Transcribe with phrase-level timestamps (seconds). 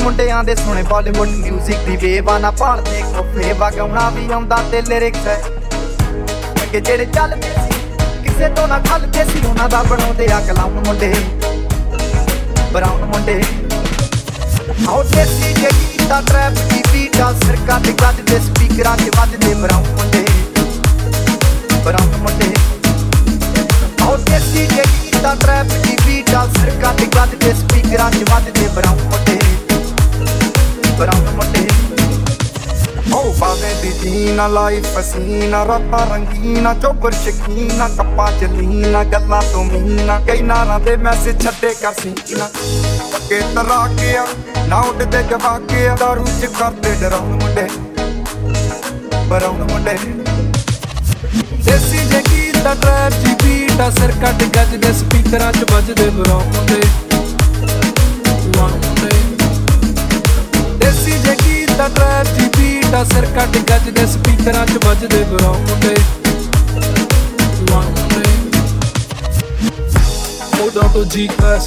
[0.00, 5.26] ਮੁੰਡਿਆਂ ਦੇ ਸੋਹਣੇ ਬਾਲੀਵੁੱਡ 뮤직 ਦੀ ਵੇਵਾ ਨਾ ਭਾਲਦੇ ਕੋਫੇ ਵਗਾਉਣਾ ਵੀ ਆਉਂਦਾ ਤੇ ਲਿਰਿਕਸ
[5.26, 5.40] ਹੈ
[6.62, 7.63] ਅੱਗੇ ਜਿਹੜੇ ਚੱਲਦੇ ਸੀ
[8.35, 11.13] ਕਿਸੇ ਤੋਂ ਨਾ ਖੱਲਦੇ ਸੀ ਉਹਨਾਂ ਦਾ ਬਣਾਉਂਦੇ ਆ ਕਲਾਮ ਮੁੰਡੇ।
[12.73, 13.43] ਬਰਾਉਨ ਮੁੰਡੇ।
[14.87, 20.25] ਆਉ ਦੇਸੀ ਜੇ ਗੀਤਾ ਟਰੈਪ ਦੀ ਬੀਟਾ ਸਰਕਾ ਤੇ ਗੱਜਦੇ ਸਪੀਕਰਾਂ 'ਚ ਵੱਜਦੇ ਬਰਾਉਨ ਮੁੰਡੇ।
[21.85, 22.51] ਬਰਾਉਨ ਮੁੰਡੇ।
[24.03, 29.39] ਆਉ ਦੇਸੀ ਜੇ ਗੀਤਾ ਟਰੈਪ ਦੀ ਬੀਟਾ ਸਰਕਾ ਤੇ ਗੱਜਦੇ ਸਪੀਕਰਾਂ 'ਚ ਵੱਜਦੇ ਬਰਾਉਨ ਮੁੰਡੇ।
[30.99, 31.64] ਬਰਾਉਨ ਮੁੰਡੇ।
[33.13, 39.63] ਓ ਬਾਵੇ ਦੀ ਜੀਨਾ, ਲਾਈਫ ਫਸੀਨਾ ਰਾਤਾਂ ਰੰਗੀਨਾ ਚੋਬਰ ਸ਼ਕੀਨਾ, ਕੱਪਾਂ ਚ ਲੀਨਾ, ਗੱਲਾਂ ਤੋਂ
[39.63, 42.49] ਮੀਨਾ, ਕਈ ਨਾਰਾਂ ਦੇ ਮੈਸੇਜ ਛੱਡੇ ਕਰ ਸੀਨਾ।
[43.13, 44.15] ਪੱਕੇ ਤਰਾ ਕੇ
[44.67, 47.67] ਨਾ ਉੱਡਦੇ ਜਵਾ ਕੇ ਦਾਰੂ ਚ ਕਰਦੇ ਡਰਾਉਣ ਮੁੰਡੇ।
[49.27, 49.97] ਬਰਾਉਣ ਮੁੰਡੇ।
[51.65, 53.89] ਦੇਸੀ ਜੇ ਗੀਤ ਦਾ ਟਰੈਪ ਜੀ ਬੀਟ ਆ
[54.21, 56.81] ਕੱਟ ਗੱਜ ਦੇ ਸਪੀਕਰਾਂ 'ਚ ਵੱਜਦੇ ਬਰਾਉਂਦੇ
[58.57, 59.09] ਵਾਉਂਦੇ
[60.77, 62.45] ਦੇਸੀ ਜੇ ਗੀਤ ਦਾ ਟਰੈਪ ਜੀ
[62.95, 65.95] ਬੀਟ ਆ ਸਿਰ ਕੱਟ ਗੱਜ ਦੇ, ਸਪੀਕਰਾਂ 'ਚ ਵੱਜਦੇ ਬਰਾਉਂਦੇ
[67.71, 68.21] ਵਾਉਂਦੇ
[70.57, 71.65] ਮੋਢਾਂ ਤੋਂ। ਜੀ ਕਲਾਸ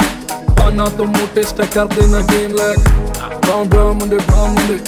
[0.59, 4.79] ਪਾਨਾ ਤੋਂ ਮੋਟੇ ਸਟੈਕ ਕਰਦੇ ਨਾ ਗੇਮ ਲੈਕ ਬਰਾਉਨ ਬਰਾਉਨ ਮੁੰਡੇ ਬਰਾਉਨ ਮੁੰਡੇ।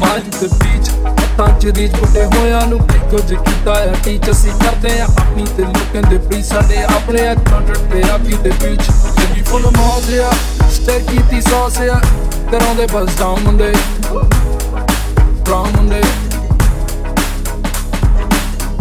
[0.00, 4.52] ਮਾਜ ਤੇ ਬੀਚ ਹੱਥਾਂ ਚ ਰੀਚ ਪੁੱਟੇ ਹੋਇਆਂ ਨੂੰ ਕੀ ਕੁਝ ਕੀਤਾ ਆ ਟੀਚ ਅਸੀਂ
[4.60, 8.82] ਕਰਦੇ ਆ ਆਪਣੀ ਤੇ ਲੋਕਾਂ ਦੇ ਪ੍ਰੀ ਸਾਡੇ ਆਪਣੇ ਕੰਟਰ ਤੇ ਆਪੀ ਦੇ ਵਿੱਚ।
[9.18, 10.30] ਜਿੰਨੀ ਫੁੱਲ ਮੌਜਿਆ
[10.76, 12.00] ਸਟੇ ਕੀਤੀ ਸੌਸ ਆ।
[12.50, 13.72] ਕਰਾਉਂਦੇ ਬਸ ਡਾਊਨ ਮੁੰਡੇ
[15.40, 16.00] ਬਰਾਊਨ ਮੁੰਡੇ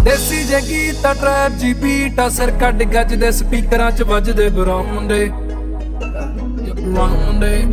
[0.03, 4.49] ਦੇਸੀ ਜੇ ਗੀਤ ਆ ਟਰੈਪ ਜੀ ਬੀਟ ਆ, ਸਿਰ ਕੱਢ ਗੱਜ ਦੇ ਸਪੀਕਰਾਂ ਚ ਵੱਜਦੇ
[4.49, 7.63] ਬਰਾਊਨ ਮੁੰਡੇ ਬਰਾਊਨ ਮੁੰਡੇ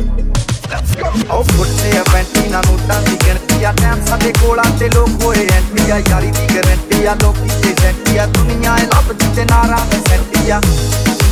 [1.29, 5.47] ਉਹ ਫੁੱਟੇ ਆ ਬੈਂਟੀ ਨਾ ਨੋਟਾਂ ਦੀ ਗਿਣਤੀ ਆ ਟਾਈਮ ਸਾਡੇ ਕੋਲਾਂ ਤੇ ਲੋਕ ਹੋਏ
[5.47, 9.85] ਐਂਟੀ ਆ ਯਾਰੀ ਦੀ ਗਰੰਟੀ ਆ, ਲੋਕੀ ਤੇ ਸੈਂਟੀ ਆ, ਦੁਨੀਆ ਇਹ ਲੱਭ ਜਿੱਤੇ ਨਾਰਾਂ
[9.91, 10.61] ਤੇ ਸੈਂਟੀ ਆ।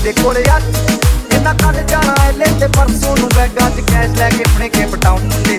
[0.03, 0.59] ਦੇ ਕੋਲੇ ਆ
[1.40, 4.84] ਇਹਨਾਂ ਕੱਢ ਜਾਣਾ ਐ ਲੈ ਤੇ ਪਰਸੋਂ ਨੂੰ ਬੈਗਾਂ 'ਚ ਕੈਸ਼ ਲੈ ਕੇ ਆਪਣੇ ਕੇ
[4.86, 5.56] ਪਟਾਉਣ ਮੁੰਡੇ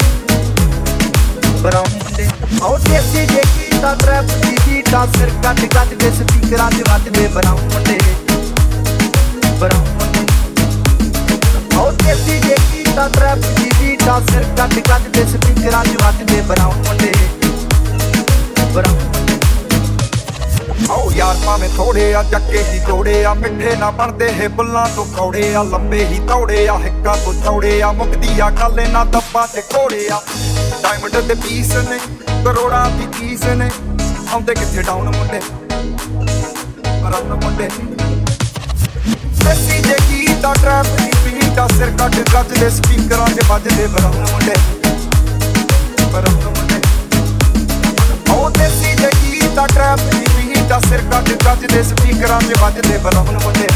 [1.62, 2.28] ਬਰਾਉਨ ਮੁੰਡੇ
[2.64, 7.70] ਉਹ ਦੇਸੀ ਜੇ ਕੀਤਾ ਟਰੈਪ ਦੀ ਬੀਟਾ ਸਿਰ ਕੱਟ ਕੱਟ ਦੇ ਸਪੀਕਰਾਂ 'ਚ ਵੱਜਦੇ ਬਰਾਉਨ
[7.74, 7.98] ਮੁੰਡੇ
[9.60, 10.26] ਬਰਾਉਨ ਮੁੰਡੇ
[11.78, 16.84] ਉਹ ਦੇਸੀ ਜੇ ਕੀਤਾ ਟਰੈਪ ਦੀ ਬੀਟਾ ਸਿਰ ਕੱਟ ਕੱਟ ਦੇ ਸਪੀਕਰਾਂ 'ਚ ਵੱਜਦੇ ਬਰਾਉਨ
[16.88, 17.12] ਮੁੰਡੇ
[18.74, 19.21] ਬਰਾਉਨ
[20.83, 24.87] ਮੁੰਡੇ ਓ ਯਾਰ ਭਾਵੇਂ ਥੋੜੇ ਆ, ਚੱਕੇ ਹੀ ਜੋੜੇ ਆ, ਮਿੱਠੇ ਨਾ ਬਣਦੇ ਇਹ ਬੁੱਲਾਂ
[24.97, 29.07] ਤੋਂ ਕੌੜੇ ਆ, ਲੰਬੇ ਹੀ ਤੌੜੇ ਆ, ਹਿੱਕਾਂ ਤੋਂ ਚੌੜੇ ਆ ਮੁਕਦੀ ਆ ਗੱਲ ਇਹਨਾਂ
[29.07, 30.21] ਦੱਬਾਂ ਤੇ ਘੋੜੇ ਆ।
[30.83, 31.99] ਡਾਇਮੰਡ ਦੇ ਪੀਸ ਨੇ,
[32.45, 33.71] ਕਰੋੜਾਂ ਦੀ ਚੀਜ਼ ਨੇ,
[34.33, 35.41] ਆਉਂਦੇ ਕਿੱਥੇ ਡਾਊਨ ਮੁੰਡੇ?
[37.03, 37.69] ਬਰਾਉਨ ਮੁੰਡੇ।
[39.45, 44.27] ਸੱਸੀ ਜੇ ਕੀਤਾ ਟਰੈਪ ਦੀ ਬੀਟ ਆ ਸਿਰ ਕੱਟ ਗੱਜ ਦੇ ਸਪੀਕਰਾਂ 'ਚ ਵੱਜਦੇ ਬਰਾਉਨ
[44.33, 44.55] ਮੁੰਡੇ।
[46.13, 46.81] ਬਰਾਉਨ ਮੁੰਡੇ।
[48.33, 50.42] ਉਹ ਦੇਸੀ ਜੇ ਕੀਤਾ ਟਰੈਪ ਦੀ
[50.73, 53.67] ਬੀਟ ਆ ਸਿਰ ਕੱਟ ਗੱਜ ਦੇ ਸਪੀਕਰਾਂ 'ਚ ਵੱਜਦੇ ਬਰਾਉਨ ਮੁੰਡੇ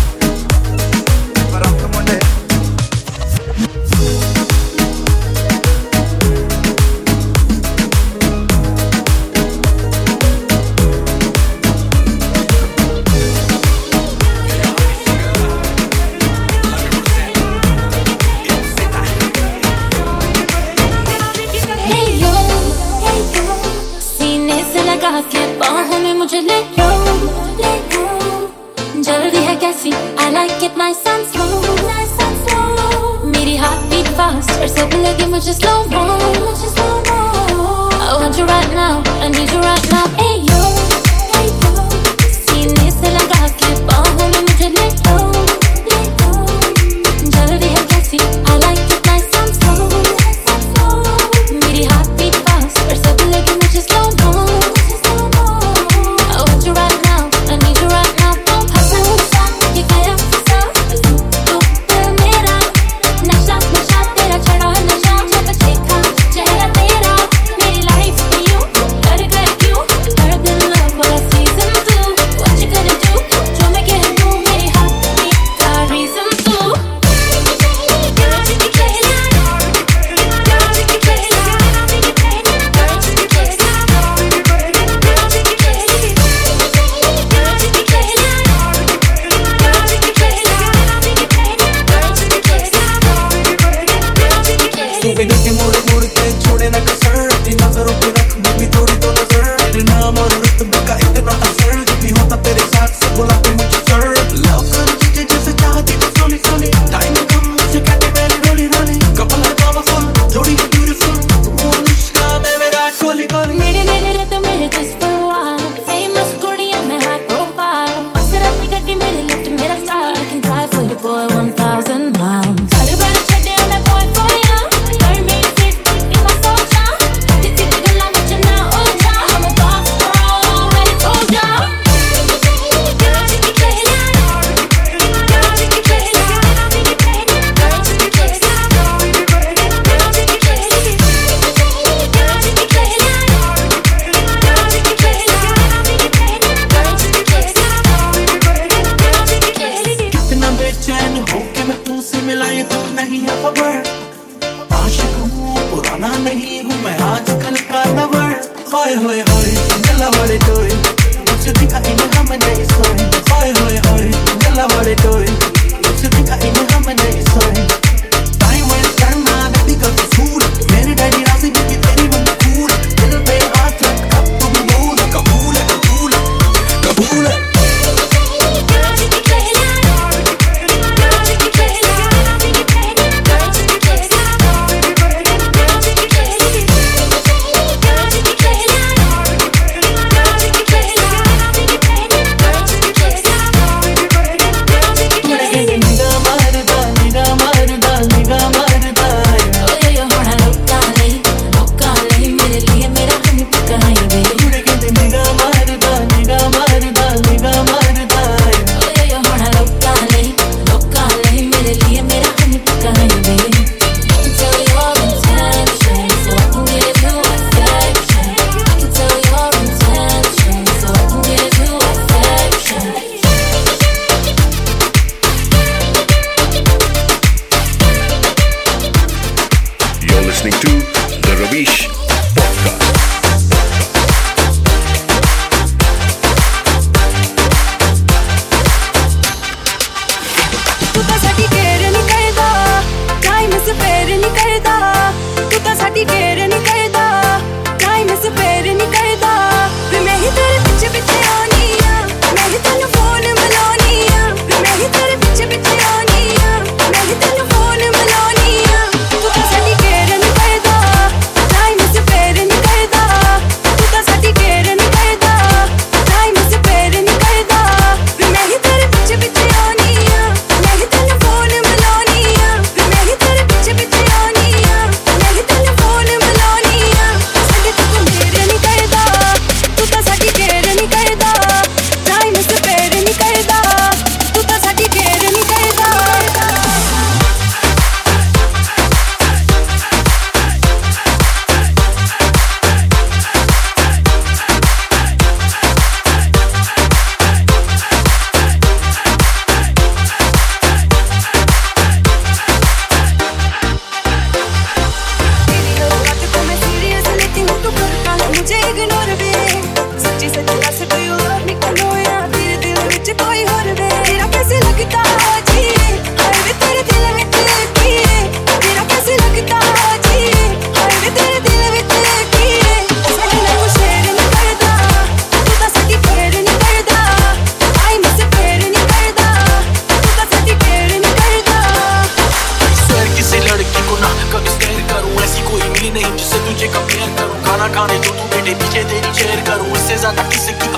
[337.77, 340.76] गाने जो तू मेरे पीछे तेरी शेयर करूँ उससे ज़्यादा किसी की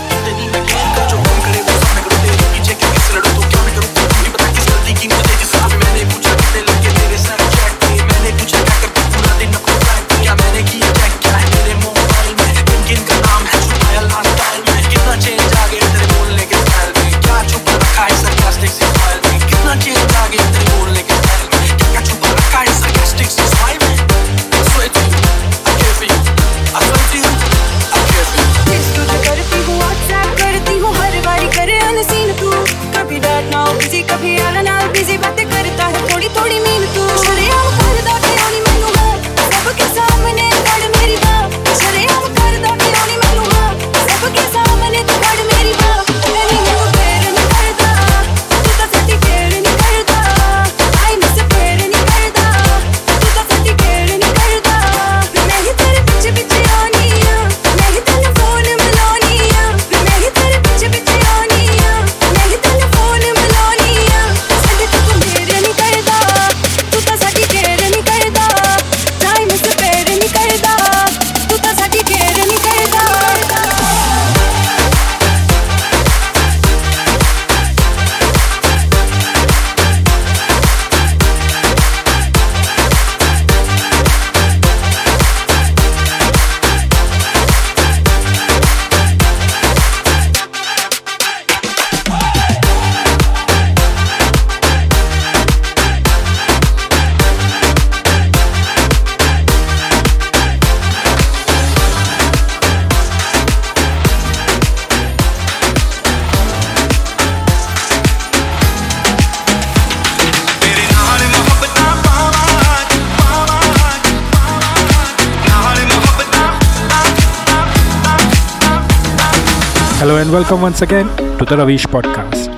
[120.29, 121.07] and welcome once again
[121.39, 122.49] to the Ravish podcast.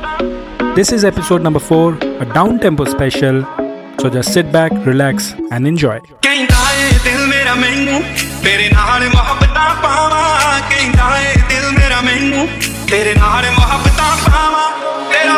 [0.74, 3.44] This is episode number 4, a down tempo special.
[4.00, 6.00] So just sit back, relax, and enjoy.
[12.90, 14.70] ਤੇਰੇ ਨਾਲ ਮੁਹੱਬਤਾਂ ਪਾਵਾਂ
[15.12, 15.36] ਤੇਰਾ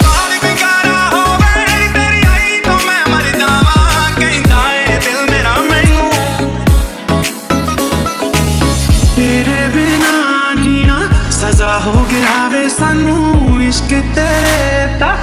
[11.85, 15.17] ਹੋ ਗਿਆ ਵੇ ਸਾਨੂੰ ਇਸ਼ਕ ਤੇਰੇ ਦਾ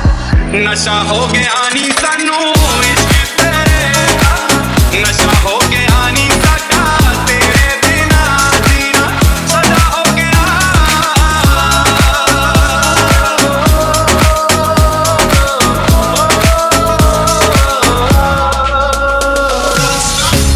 [0.53, 6.83] ਨਸ਼ਾ ਹੋ ਗਿਆ ਨੀ ਸਾਨੂੰ ਇਸ਼ਕ ਤੇਰੇ ਦਾ ਨਸ਼ਾ ਹੋ ਗਿਆ ਨੀ ਸਾਡਾ
[7.27, 9.07] ਤੇਰੇ ਬਿਨਾ ਜੀਣਾ
[9.47, 10.47] ਸਦਾ ਹੋ ਗਿਆ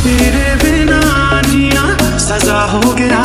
[0.04, 1.02] ਤੇਰੇ ਬਿਨਾ
[1.50, 3.24] ਜੀਣਾ ਸਜ਼ਾ ਹੋ ਗਿਆ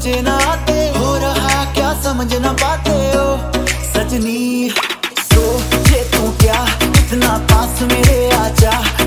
[0.00, 3.24] मुझे ना आते, हो रहा क्या समझ ना पाते हो?
[3.92, 4.70] सजनी,
[5.18, 6.64] सोचे तू क्या?
[7.00, 8.99] इतना पास मेरे आजा।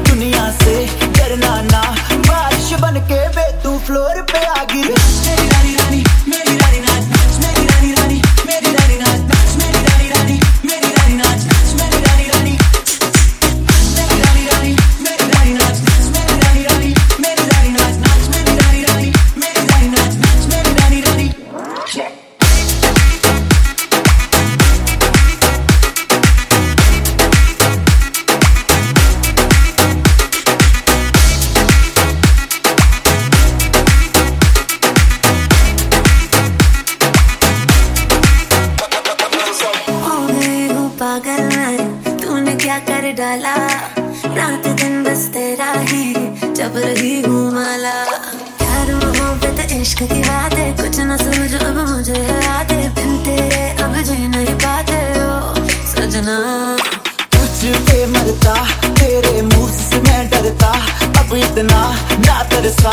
[57.63, 58.54] पे मरता
[58.99, 60.71] तेरे मूव्स से मैं डरता।
[61.19, 61.82] अब इतना
[62.19, 62.91] ना तरसा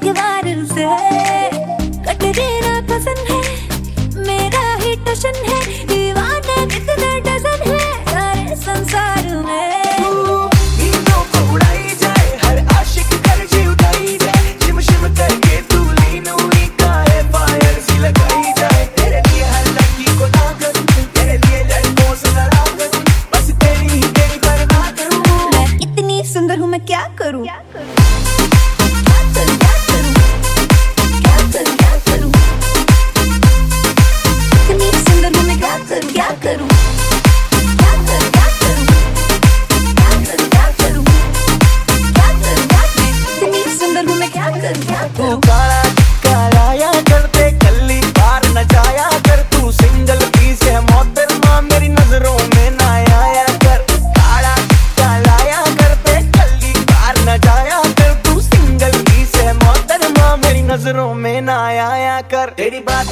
[0.00, 1.29] que dar el ser.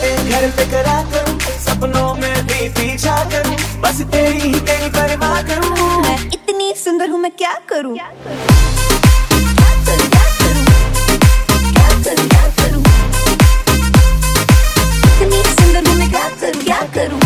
[0.01, 5.41] पे घर पे करा करूँ सपनों में भी पीछा करूँ बस तेरी ही तेरी परवाह
[5.49, 7.97] करूँ। मैं इतनी सुंदर हूँ मैं क्या करूँ?
[7.99, 8.13] I'm
[16.95, 17.21] करूँ?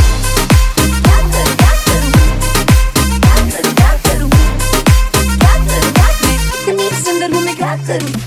[7.87, 8.22] करूँ?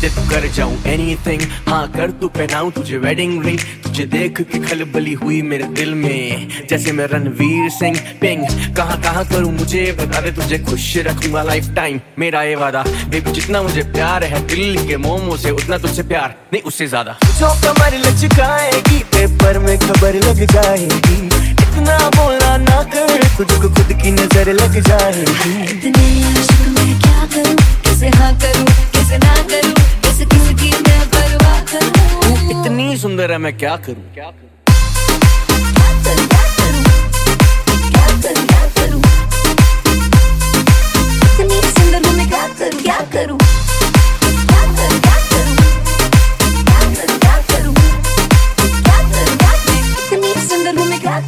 [0.00, 4.58] दे तू कर जाऊँ एनीथिंग हाँ कर तू पहनाऊं तुझे वेडिंग रिंग तुझे देख के
[4.60, 6.48] खलबली हुई मेरे दिल में.
[6.70, 7.98] जैसे मैं रणवीर सिंह.
[8.20, 9.84] पिंग कहाँ कहाँ करूँ मुझे?
[10.00, 12.82] बता दे तुझे खुश रखूँगा लाइफ टाइम मेरा ये वादा.
[13.10, 16.34] बेबी जितना मुझे प्यार है दिल के मोमो से उतना तुझसे प्यार.
[16.52, 17.16] नहीं उससे ज़्यादा.
[17.40, 21.18] जो कमर लचकाएगी पेपर में खबर लग जाएगी.
[21.60, 25.52] इतना बोलना ना कर तुझको खुद की नज़र लग जाएगी.
[25.72, 27.56] इतने आशिक मैं क्या करूँ?
[27.84, 28.89] कैसे हाँ करूँ?
[29.18, 30.24] ना करूँ कैसे
[30.82, 34.04] मैं परवाह करूँ। इतनी सुंदर है मैं क्या करूँ?
[34.14, 34.48] क्या करूँ?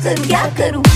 [0.05, 0.92] करूँ, क्या करूँ?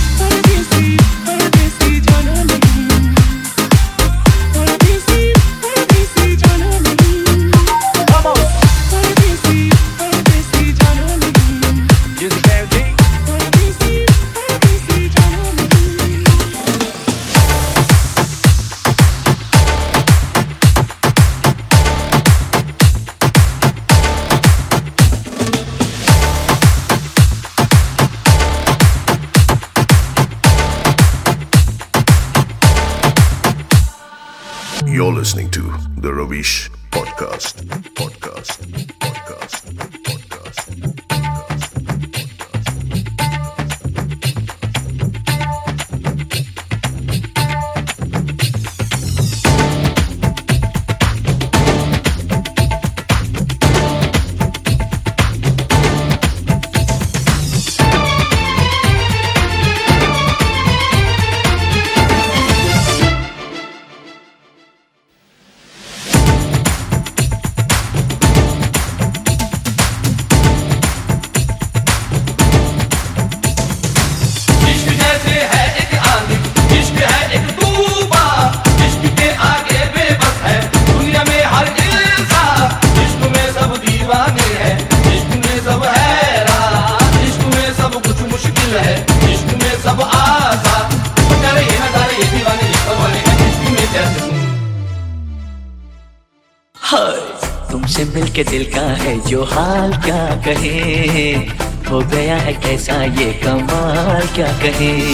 [104.67, 105.06] कहे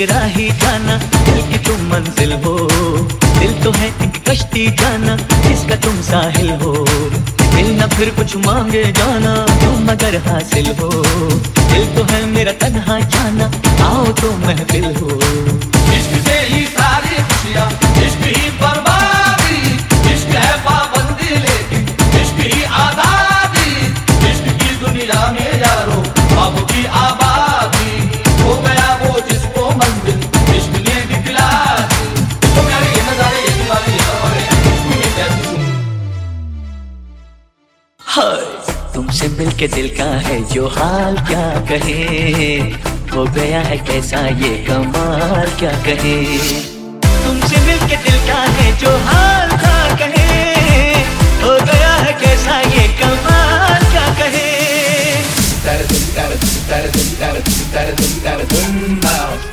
[0.00, 2.54] तो ही जाना। दिल की तुम मंजिल हो।
[3.38, 6.72] दिल तो है एक कश्ती जाना, जिसका तुम साहिल हो।
[7.40, 10.90] दिल न फिर कुछ मांगे जाना, तुम अगर हासिल हो।
[11.72, 13.50] दिल तो है मेरा तनहा जाना,
[13.84, 15.20] आओ तो महफिल हो।
[15.92, 17.70] इश्क से ही सारी खुशियाँ,
[18.06, 18.79] इश्क ही बर्बादी
[39.60, 41.96] मिलके दिल का है जो हाल क्या कहे
[43.12, 46.14] हो गया है कैसा ये कमाल क्या कहे
[47.04, 50.40] तुमसे मिल के दिल का है जो हाल क्या कहे
[51.44, 54.48] हो गया है कैसा ये कमाल क्या कहे
[55.68, 59.49] दर्द दर्द दर्द दर्द दर्द दर्द तारे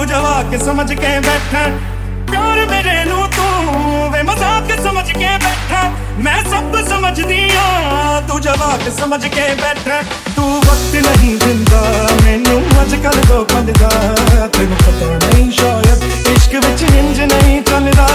[0.00, 1.60] ਮਜ਼ਾਕ ਸਮਝ ਕੇ ਬੈਠਾ।
[2.30, 5.82] ਪਿਆਰ ਮੇਰੇ ਨੂੰ ਤੂੰ ਵੇ ਮਜ਼ਾਕ ਸਮਝ ਕੇ ਬੈਠਾ।
[6.18, 10.02] ਮੈਂ ਸਭ ਸਮਝਦੀ ਆ ਤੂੰ ਜਵਾਕ ਸਮਝ ਕੇ ਬੈਠਾ।
[10.36, 11.82] ਤੂੰ ਵਕਤ ਨਹੀਂ ਦਿੰਦਾ,
[12.24, 13.88] ਮੈਨੂੰ ਅੱਜ ਕੱਲ ਤੋਂ ਬੰਦਾ।
[14.52, 18.08] ਤੈਨੂੰ ਪਤਾ ਨਹੀਂ ਸ਼ਾਇਦ ਇਸ਼ਕ ਵਿੱਚ ਇੰਜ ਨਹੀਂ ਚੱਲਦਾ।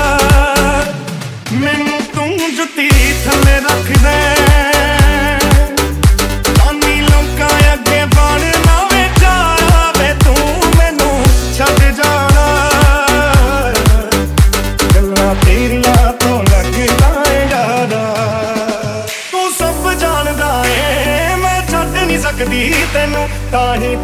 [1.54, 2.90] ਮੈਨੂੰ ਤੂੰ ਜੁੱਤੀ
[3.26, 4.75] ਥੱਲੇ ਰੱਖ ਦੇ।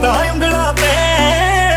[0.01, 0.89] ਤਾਂ ਉਂਗਲਾ ਤੇ।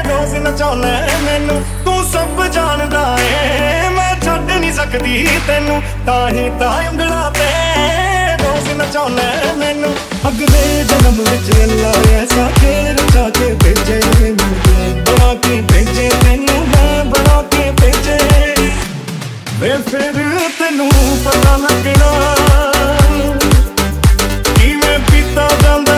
[0.08, 6.88] ਰੋਜ਼ ਨਚਾਉਣਾ ਮੈਨੂੰ। ਤੂੰ ਸਭ ਜਾਣਦਾ ਏ। ਮੈਂ ਛੱਡ ਨਹੀਂ ਸਕਦੀ ਤੈਨੂੰ। ਤਾਂ ਹੀ ਤਾਂ
[6.88, 7.48] ਉਂਗਲਾ ਤੇ।
[8.44, 9.94] ਰੋਜ਼ ਨਚਾਉਣਾ ਮੈਨੂੰ।
[10.28, 14.54] ਅਗਲੇ ਜਨਮ ਵਿੱਚ ਅੱਲਾ ਐਸਾ ਖੇਲ ਰਚਾ ਕੇ ਭੇਜੇ ਮੈਨੂੰ।
[15.04, 18.18] ਬਣਾ ਕੇ ਭੇਜੇ ਤੈਨੂੰ, ਮੈਂ ਬਣਾ ਕੇ ਭੇਜੇ।
[19.54, 20.12] ਵੇ ਫਿਰ
[20.58, 20.90] ਤੈਨੂੰ
[21.24, 22.36] ਪਤਾ ਲੱਗਣਾ।
[24.54, 25.93] ਕਿਵੇਂ ਪੀਤਾ ਜਾਂਦਾ